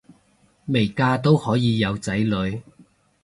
[0.65, 2.63] 未嫁都可以有仔女